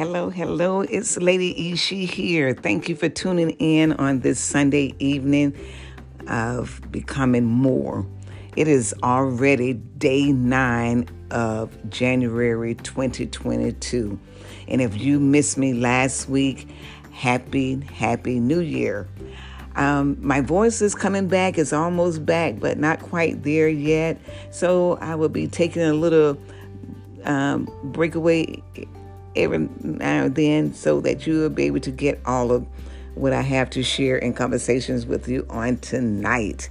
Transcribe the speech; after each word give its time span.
Hello, 0.00 0.30
hello. 0.30 0.80
It's 0.80 1.18
Lady 1.18 1.72
Ishi 1.72 2.06
here. 2.06 2.54
Thank 2.54 2.88
you 2.88 2.96
for 2.96 3.10
tuning 3.10 3.50
in 3.58 3.92
on 3.92 4.20
this 4.20 4.40
Sunday 4.40 4.94
evening 4.98 5.54
of 6.26 6.80
Becoming 6.90 7.44
More. 7.44 8.06
It 8.56 8.66
is 8.66 8.94
already 9.02 9.74
day 9.74 10.32
nine 10.32 11.06
of 11.30 11.76
January 11.90 12.76
2022. 12.76 14.18
And 14.68 14.80
if 14.80 14.96
you 14.98 15.20
missed 15.20 15.58
me 15.58 15.74
last 15.74 16.30
week, 16.30 16.66
happy, 17.12 17.78
happy 17.80 18.40
new 18.40 18.60
year. 18.60 19.06
Um, 19.76 20.16
my 20.18 20.40
voice 20.40 20.80
is 20.80 20.94
coming 20.94 21.28
back. 21.28 21.58
It's 21.58 21.74
almost 21.74 22.24
back, 22.24 22.58
but 22.58 22.78
not 22.78 23.02
quite 23.02 23.42
there 23.42 23.68
yet. 23.68 24.18
So 24.50 24.96
I 25.02 25.14
will 25.14 25.28
be 25.28 25.46
taking 25.46 25.82
a 25.82 25.92
little 25.92 26.38
um, 27.24 27.68
breakaway 27.84 28.62
every 29.36 29.68
now 29.82 30.24
and 30.24 30.34
then 30.34 30.74
so 30.74 31.00
that 31.00 31.26
you 31.26 31.38
will 31.38 31.50
be 31.50 31.64
able 31.64 31.80
to 31.80 31.90
get 31.90 32.20
all 32.24 32.52
of 32.52 32.66
what 33.14 33.32
I 33.32 33.42
have 33.42 33.70
to 33.70 33.82
share 33.82 34.16
in 34.16 34.32
conversations 34.32 35.06
with 35.06 35.28
you 35.28 35.46
on 35.50 35.78
tonight. 35.78 36.70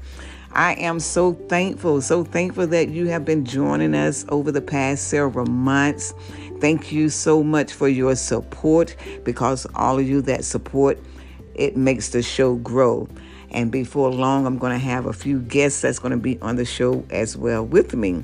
I 0.52 0.74
am 0.74 1.00
so 1.00 1.34
thankful, 1.34 2.02
so 2.02 2.24
thankful 2.24 2.66
that 2.68 2.90
you 2.90 3.08
have 3.08 3.24
been 3.24 3.46
joining 3.46 3.94
us 3.94 4.26
over 4.30 4.52
the 4.52 4.62
past 4.62 5.08
several 5.08 5.46
months. 5.46 6.14
Thank 6.60 6.92
you 6.92 7.10
so 7.10 7.44
much 7.44 7.72
for 7.72 7.88
your 7.88 8.16
support 8.16 8.96
because 9.24 9.68
all 9.76 10.00
of 10.00 10.08
you 10.08 10.22
that 10.24 10.44
support 10.44 10.98
it 11.54 11.78
makes 11.78 12.10
the 12.10 12.24
show 12.24 12.56
grow. 12.56 13.08
And 13.52 13.72
before 13.72 14.12
long, 14.12 14.46
I'm 14.46 14.58
going 14.58 14.72
to 14.74 14.84
have 14.84 15.06
a 15.06 15.14
few 15.14 15.40
guests 15.40 15.82
that's 15.82 16.00
going 16.00 16.12
to 16.12 16.18
be 16.18 16.40
on 16.42 16.56
the 16.56 16.66
show 16.66 17.06
as 17.10 17.38
well 17.38 17.64
with 17.66 17.96
me. 17.96 18.24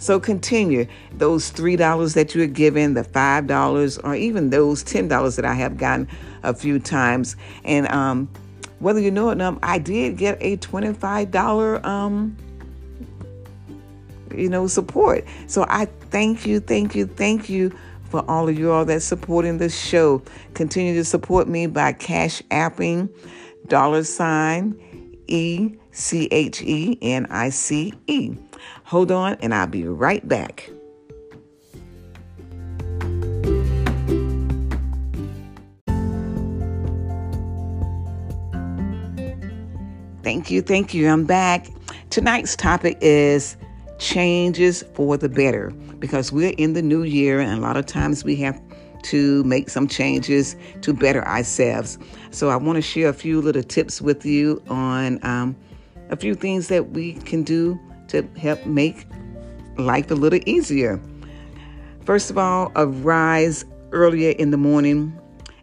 So 0.00 0.18
continue 0.18 0.86
those 1.12 1.52
$3 1.52 2.14
that 2.14 2.34
you're 2.34 2.46
giving, 2.46 2.94
the 2.94 3.02
$5, 3.02 4.00
or 4.02 4.14
even 4.14 4.48
those 4.48 4.82
$10 4.82 5.36
that 5.36 5.44
I 5.44 5.52
have 5.52 5.76
gotten 5.76 6.08
a 6.42 6.54
few 6.54 6.78
times. 6.78 7.36
And 7.64 7.86
um, 7.88 8.26
whether 8.78 8.98
you 8.98 9.10
know 9.10 9.28
it 9.28 9.32
or 9.32 9.36
not, 9.36 9.58
I 9.62 9.78
did 9.78 10.16
get 10.16 10.38
a 10.40 10.56
$25 10.56 11.84
um, 11.84 12.34
you 14.34 14.48
know, 14.48 14.66
support. 14.66 15.26
So 15.46 15.66
I 15.68 15.84
thank 15.84 16.46
you, 16.46 16.60
thank 16.60 16.94
you, 16.94 17.04
thank 17.04 17.50
you 17.50 17.70
for 18.08 18.28
all 18.28 18.48
of 18.48 18.58
you 18.58 18.72
all 18.72 18.86
that's 18.86 19.04
supporting 19.04 19.58
this 19.58 19.78
show. 19.78 20.22
Continue 20.54 20.94
to 20.94 21.04
support 21.04 21.46
me 21.46 21.66
by 21.66 21.92
cash 21.92 22.42
apping 22.50 23.10
dollar 23.68 24.02
sign 24.04 24.80
E 25.26 25.74
C 25.92 26.26
H 26.30 26.62
E 26.62 26.96
N 27.02 27.26
I 27.26 27.50
C 27.50 27.92
E. 28.06 28.34
Hold 28.84 29.10
on, 29.10 29.34
and 29.40 29.54
I'll 29.54 29.66
be 29.66 29.84
right 29.84 30.26
back. 30.26 30.70
Thank 40.22 40.50
you, 40.50 40.62
thank 40.62 40.94
you. 40.94 41.08
I'm 41.08 41.24
back. 41.24 41.68
Tonight's 42.10 42.54
topic 42.54 42.98
is 43.00 43.56
changes 43.98 44.84
for 44.94 45.16
the 45.16 45.28
better 45.28 45.70
because 45.98 46.30
we're 46.32 46.54
in 46.56 46.74
the 46.74 46.82
new 46.82 47.02
year, 47.02 47.40
and 47.40 47.58
a 47.58 47.60
lot 47.60 47.76
of 47.76 47.86
times 47.86 48.24
we 48.24 48.36
have 48.36 48.60
to 49.04 49.42
make 49.44 49.70
some 49.70 49.88
changes 49.88 50.56
to 50.82 50.92
better 50.92 51.26
ourselves. 51.26 51.98
So, 52.30 52.50
I 52.50 52.56
want 52.56 52.76
to 52.76 52.82
share 52.82 53.08
a 53.08 53.14
few 53.14 53.40
little 53.40 53.62
tips 53.62 54.00
with 54.00 54.24
you 54.26 54.62
on 54.68 55.18
um, 55.24 55.56
a 56.10 56.16
few 56.16 56.34
things 56.34 56.68
that 56.68 56.90
we 56.90 57.14
can 57.14 57.42
do 57.42 57.78
to 58.10 58.22
help 58.38 58.64
make 58.66 59.06
life 59.78 60.10
a 60.10 60.14
little 60.14 60.40
easier. 60.46 61.00
First 62.04 62.30
of 62.30 62.38
all, 62.38 62.72
arise 62.76 63.64
earlier 63.92 64.30
in 64.30 64.50
the 64.50 64.56
morning 64.56 65.16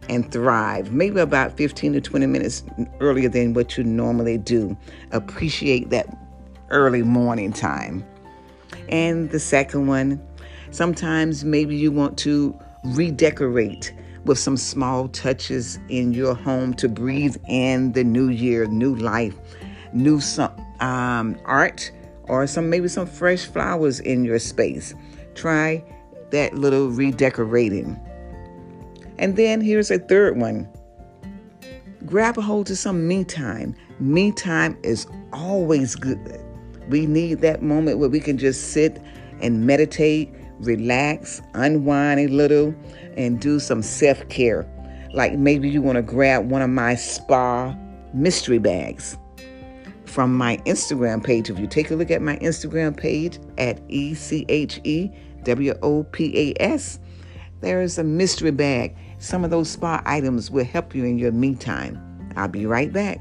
and 0.08 0.30
thrive, 0.32 0.92
maybe 0.92 1.20
about 1.20 1.56
15 1.56 1.94
to 1.94 2.00
20 2.00 2.26
minutes 2.26 2.64
earlier 3.00 3.28
than 3.28 3.52
what 3.52 3.76
you 3.76 3.84
normally 3.84 4.38
do. 4.38 4.76
Appreciate 5.12 5.90
that 5.90 6.06
early 6.70 7.02
morning 7.02 7.52
time. 7.52 8.04
And 8.88 9.30
the 9.30 9.40
second 9.40 9.86
one, 9.86 10.20
sometimes 10.70 11.44
maybe 11.44 11.76
you 11.76 11.90
want 11.90 12.16
to 12.18 12.58
redecorate 12.84 13.92
with 14.24 14.38
some 14.38 14.56
small 14.56 15.08
touches 15.08 15.78
in 15.88 16.12
your 16.12 16.34
home 16.34 16.74
to 16.74 16.88
breathe 16.88 17.36
in 17.48 17.92
the 17.92 18.04
new 18.04 18.28
year, 18.28 18.66
new 18.66 18.94
life, 18.94 19.34
new 19.92 20.20
some, 20.20 20.52
um, 20.80 21.38
art 21.44 21.90
or 22.28 22.46
some 22.46 22.70
maybe 22.70 22.88
some 22.88 23.06
fresh 23.06 23.46
flowers 23.46 24.00
in 24.00 24.24
your 24.24 24.38
space. 24.38 24.94
Try 25.34 25.84
that 26.30 26.54
little 26.54 26.88
redecorating. 26.88 27.98
And 29.18 29.36
then 29.36 29.60
here's 29.60 29.90
a 29.90 29.98
third 29.98 30.38
one. 30.38 30.68
Grab 32.06 32.38
a 32.38 32.42
hold 32.42 32.70
of 32.70 32.78
some 32.78 33.08
me 33.08 33.24
time. 33.24 33.74
Me 33.98 34.30
time 34.32 34.78
is 34.82 35.06
always 35.32 35.96
good. 35.96 36.42
We 36.88 37.06
need 37.06 37.40
that 37.40 37.62
moment 37.62 37.98
where 37.98 38.08
we 38.08 38.20
can 38.20 38.38
just 38.38 38.72
sit 38.72 39.00
and 39.40 39.66
meditate, 39.66 40.32
relax, 40.60 41.42
unwind 41.54 42.20
a 42.20 42.28
little, 42.28 42.74
and 43.16 43.40
do 43.40 43.58
some 43.58 43.82
self 43.82 44.26
care. 44.28 44.66
Like 45.12 45.34
maybe 45.34 45.68
you 45.68 45.82
want 45.82 45.96
to 45.96 46.02
grab 46.02 46.50
one 46.50 46.62
of 46.62 46.70
my 46.70 46.94
spa 46.94 47.76
mystery 48.14 48.58
bags 48.58 49.18
from 50.08 50.36
my 50.36 50.56
Instagram 50.58 51.22
page. 51.22 51.50
If 51.50 51.58
you 51.58 51.66
take 51.66 51.90
a 51.90 51.94
look 51.94 52.10
at 52.10 52.22
my 52.22 52.36
Instagram 52.38 52.96
page 52.96 53.38
at 53.58 53.80
E 53.88 54.14
C 54.14 54.44
H 54.48 54.80
E 54.84 55.10
W 55.44 55.74
O 55.82 56.04
P 56.04 56.52
A 56.58 56.62
S, 56.62 56.98
there 57.60 57.82
is 57.82 57.98
a 57.98 58.04
mystery 58.04 58.50
bag. 58.50 58.96
Some 59.18 59.44
of 59.44 59.50
those 59.50 59.70
spa 59.70 60.02
items 60.06 60.50
will 60.50 60.64
help 60.64 60.94
you 60.94 61.04
in 61.04 61.18
your 61.18 61.32
me 61.32 61.54
time. 61.54 61.98
I'll 62.36 62.48
be 62.48 62.66
right 62.66 62.92
back. 62.92 63.18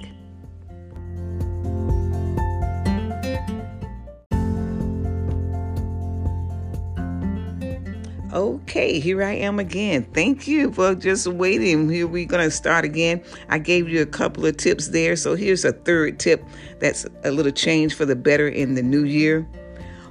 Okay, 8.38 9.00
here 9.00 9.24
I 9.24 9.32
am 9.32 9.58
again. 9.58 10.04
Thank 10.14 10.48
you 10.48 10.72
for 10.72 10.94
just 10.94 11.26
waiting. 11.26 11.90
Here 11.90 12.06
we're 12.06 12.28
going 12.28 12.44
to 12.44 12.52
start 12.52 12.86
again. 12.86 13.24
I 13.50 13.58
gave 13.58 13.90
you 13.90 14.04
a 14.04 14.06
couple 14.06 14.46
of 14.46 14.58
tips 14.58 14.90
there. 14.90 15.16
So 15.16 15.34
here's 15.34 15.66
a 15.66 15.72
third 15.72 16.20
tip 16.20 16.46
that's 16.78 17.08
a 17.24 17.32
little 17.32 17.52
change 17.52 17.96
for 17.96 18.06
the 18.06 18.16
better 18.16 18.48
in 18.48 18.76
the 18.76 18.84
new 18.84 19.06
year. 19.06 19.42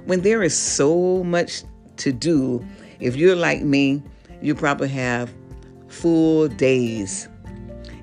When 0.07 0.23
there 0.23 0.43
is 0.43 0.57
so 0.57 1.23
much 1.23 1.63
to 1.97 2.11
do, 2.11 2.65
if 2.99 3.15
you're 3.15 3.33
like 3.33 3.61
me, 3.61 4.03
you 4.41 4.55
probably 4.55 4.89
have 4.89 5.33
full 5.87 6.49
days. 6.49 7.29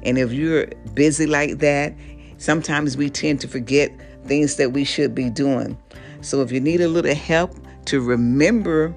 And 0.04 0.16
if 0.16 0.32
you're 0.32 0.68
busy 0.94 1.26
like 1.26 1.58
that, 1.58 1.94
sometimes 2.38 2.96
we 2.96 3.10
tend 3.10 3.42
to 3.42 3.48
forget 3.48 3.92
things 4.24 4.56
that 4.56 4.72
we 4.72 4.84
should 4.84 5.14
be 5.14 5.28
doing. 5.28 5.76
So 6.22 6.40
if 6.40 6.50
you 6.50 6.60
need 6.60 6.80
a 6.80 6.88
little 6.88 7.14
help 7.14 7.54
to 7.84 8.00
remember 8.00 8.94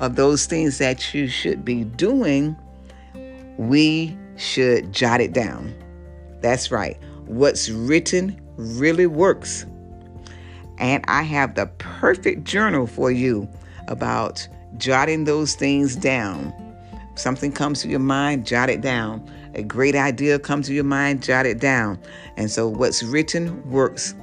of 0.00 0.16
those 0.16 0.46
things 0.46 0.78
that 0.78 1.14
you 1.14 1.28
should 1.28 1.64
be 1.64 1.84
doing, 1.84 2.56
we 3.56 4.16
should 4.36 4.92
jot 4.92 5.20
it 5.20 5.32
down. 5.32 5.74
That's 6.40 6.70
right. 6.70 6.98
What's 7.26 7.70
written 7.70 8.40
really 8.56 9.06
works. 9.06 9.66
And 10.78 11.04
I 11.08 11.22
have 11.22 11.54
the 11.54 11.66
perfect 11.78 12.44
journal 12.44 12.86
for 12.86 13.10
you 13.10 13.48
about 13.88 14.46
jotting 14.76 15.24
those 15.24 15.54
things 15.54 15.96
down. 15.96 16.52
Something 17.14 17.50
comes 17.50 17.80
to 17.80 17.88
your 17.88 18.00
mind, 18.00 18.46
jot 18.46 18.68
it 18.68 18.82
down. 18.82 19.26
A 19.54 19.62
great 19.62 19.96
idea 19.96 20.38
comes 20.38 20.66
to 20.66 20.74
your 20.74 20.84
mind, 20.84 21.22
jot 21.22 21.46
it 21.46 21.58
down. 21.58 21.98
And 22.36 22.50
so 22.50 22.68
what's 22.68 23.02
written 23.02 23.68
works. 23.70 24.14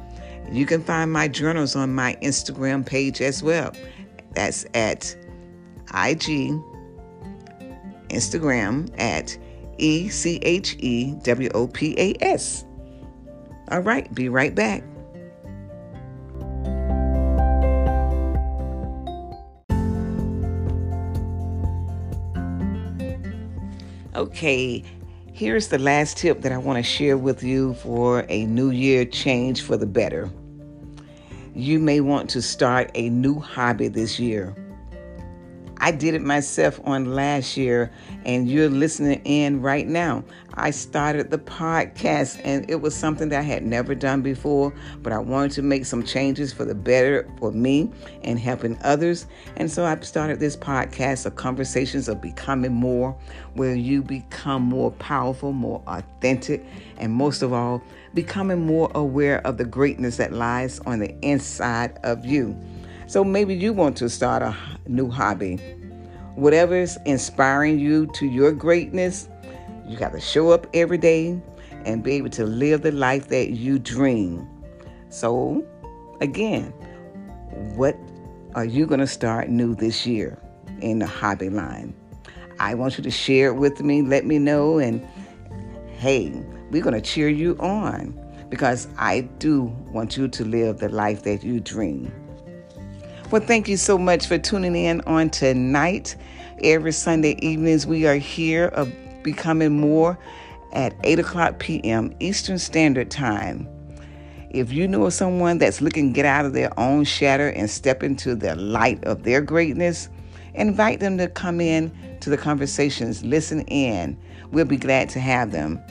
You 0.51 0.67
can 0.67 0.83
find 0.83 1.11
my 1.11 1.27
journals 1.27 1.75
on 1.75 1.95
my 1.95 2.15
Instagram 2.21 2.85
page 2.85 3.19
as 3.19 3.41
well. 3.41 3.73
That's 4.35 4.65
at 4.75 5.15
IG, 5.93 6.59
Instagram 8.09 8.89
at 8.99 9.37
E 9.77 10.09
C 10.09 10.39
H 10.43 10.75
E 10.79 11.13
W 11.23 11.49
O 11.53 11.67
P 11.67 11.95
A 11.97 12.15
S. 12.23 12.65
All 13.69 13.79
right, 13.79 14.13
be 14.13 14.29
right 14.29 14.53
back. 14.53 14.83
Okay, 24.15 24.83
here's 25.33 25.69
the 25.69 25.79
last 25.79 26.17
tip 26.17 26.41
that 26.41 26.51
I 26.51 26.57
want 26.57 26.77
to 26.77 26.83
share 26.83 27.17
with 27.17 27.41
you 27.41 27.73
for 27.73 28.25
a 28.29 28.45
new 28.45 28.69
year 28.69 29.05
change 29.05 29.63
for 29.63 29.75
the 29.75 29.87
better. 29.87 30.29
You 31.55 31.79
may 31.79 31.99
want 31.99 32.29
to 32.31 32.41
start 32.41 32.91
a 32.93 33.09
new 33.09 33.39
hobby 33.39 33.87
this 33.87 34.19
year. 34.19 34.55
I 35.83 35.91
did 35.91 36.13
it 36.13 36.21
myself 36.21 36.79
on 36.85 37.13
last 37.13 37.57
year, 37.57 37.91
and 38.23 38.49
you're 38.49 38.69
listening 38.69 39.21
in 39.25 39.61
right 39.61 39.85
now. 39.85 40.23
I 40.53 40.71
started 40.71 41.29
the 41.29 41.39
podcast, 41.39 42.39
and 42.45 42.69
it 42.69 42.75
was 42.75 42.95
something 42.95 43.27
that 43.27 43.39
I 43.39 43.41
had 43.41 43.65
never 43.65 43.93
done 43.93 44.21
before, 44.21 44.73
but 45.01 45.11
I 45.11 45.17
wanted 45.17 45.51
to 45.55 45.61
make 45.61 45.83
some 45.83 46.01
changes 46.01 46.53
for 46.53 46.63
the 46.63 46.73
better 46.73 47.29
for 47.37 47.51
me 47.51 47.91
and 48.23 48.39
helping 48.39 48.79
others. 48.81 49.25
And 49.57 49.69
so 49.69 49.83
I 49.83 49.99
started 49.99 50.39
this 50.39 50.55
podcast 50.55 51.25
of 51.25 51.35
conversations 51.35 52.07
of 52.07 52.21
becoming 52.21 52.71
more, 52.71 53.13
where 53.55 53.75
you 53.75 54.01
become 54.01 54.61
more 54.61 54.91
powerful, 54.91 55.51
more 55.51 55.83
authentic, 55.87 56.65
and 56.95 57.11
most 57.11 57.41
of 57.41 57.51
all, 57.51 57.83
becoming 58.13 58.65
more 58.65 58.89
aware 58.95 59.45
of 59.45 59.57
the 59.57 59.65
greatness 59.65 60.15
that 60.15 60.31
lies 60.31 60.79
on 60.85 60.99
the 60.99 61.13
inside 61.19 61.99
of 62.03 62.25
you. 62.25 62.57
So 63.07 63.23
maybe 63.23 63.53
you 63.53 63.73
want 63.73 63.97
to 63.97 64.09
start 64.09 64.41
a 64.41 64.55
new 64.87 65.09
hobby. 65.09 65.57
Whatever's 66.35 66.97
inspiring 67.05 67.79
you 67.79 68.07
to 68.13 68.25
your 68.25 68.51
greatness, 68.51 69.29
you 69.87 69.97
got 69.97 70.13
to 70.13 70.19
show 70.19 70.51
up 70.51 70.67
every 70.73 70.97
day 70.97 71.39
and 71.85 72.03
be 72.03 72.13
able 72.13 72.29
to 72.29 72.45
live 72.45 72.81
the 72.81 72.91
life 72.91 73.27
that 73.27 73.51
you 73.51 73.77
dream. 73.77 74.47
So, 75.09 75.65
again, 76.21 76.73
what 77.75 77.97
are 78.55 78.65
you 78.65 78.85
going 78.85 78.99
to 78.99 79.07
start 79.07 79.49
new 79.49 79.75
this 79.75 80.07
year 80.07 80.39
in 80.79 80.99
the 80.99 81.07
hobby 81.07 81.49
line? 81.49 81.93
I 82.59 82.73
want 82.75 82.97
you 82.97 83.03
to 83.03 83.11
share 83.11 83.47
it 83.47 83.55
with 83.55 83.81
me, 83.81 84.01
let 84.01 84.25
me 84.25 84.39
know, 84.39 84.79
and 84.79 85.05
hey, 85.97 86.31
we're 86.71 86.83
going 86.83 86.95
to 86.95 87.01
cheer 87.01 87.27
you 87.27 87.57
on 87.59 88.17
because 88.49 88.87
I 88.97 89.21
do 89.39 89.63
want 89.91 90.15
you 90.15 90.27
to 90.29 90.45
live 90.45 90.79
the 90.79 90.89
life 90.89 91.23
that 91.23 91.43
you 91.43 91.59
dream. 91.59 92.11
Well, 93.33 93.41
thank 93.41 93.67
you 93.67 93.77
so 93.77 93.97
much 93.97 94.27
for 94.27 94.37
tuning 94.37 94.75
in 94.75 95.01
on 95.07 95.31
tonight. 95.31 96.15
Every 96.61 96.91
Sunday 96.91 97.35
evenings, 97.39 97.87
we 97.87 98.05
are 98.05 98.13
here 98.13 98.65
of 98.65 98.93
becoming 99.23 99.79
more 99.79 100.19
at 100.71 100.93
8 101.03 101.17
o'clock 101.17 101.57
p.m. 101.57 102.13
Eastern 102.19 102.59
Standard 102.59 103.09
Time. 103.09 103.67
If 104.51 104.71
you 104.71 104.87
know 104.87 105.07
of 105.07 105.13
someone 105.13 105.57
that's 105.57 105.81
looking 105.81 106.09
to 106.09 106.13
get 106.13 106.27
out 106.27 106.45
of 106.45 106.53
their 106.53 106.79
own 106.79 107.05
shadow 107.05 107.45
and 107.45 107.67
step 107.71 108.03
into 108.03 108.35
the 108.35 108.53
light 108.53 109.03
of 109.03 109.23
their 109.23 109.41
greatness, 109.41 110.09
invite 110.53 110.99
them 110.99 111.17
to 111.17 111.27
come 111.27 111.59
in 111.59 111.91
to 112.19 112.29
the 112.29 112.37
conversations, 112.37 113.23
listen 113.23 113.61
in. 113.61 114.15
We'll 114.51 114.65
be 114.65 114.77
glad 114.77 115.09
to 115.09 115.19
have 115.19 115.51
them. 115.51 115.81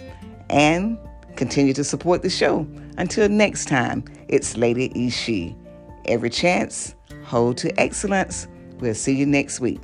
And 0.49 0.97
continue 1.35 1.75
to 1.75 1.83
support 1.83 2.23
the 2.23 2.31
show. 2.31 2.69
Until 2.99 3.29
next 3.29 3.67
time, 3.67 4.05
it's 4.29 4.57
Lady 4.57 4.93
Ishi. 4.95 5.57
Every 6.05 6.31
chance, 6.31 6.95
hold 7.33 7.57
to 7.57 7.81
excellence. 7.81 8.47
We'll 8.79 8.95
see 8.95 9.15
you 9.17 9.25
next 9.25 9.59
week. 9.59 9.81